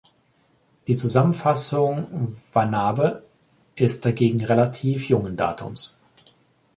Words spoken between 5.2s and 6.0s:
Datums.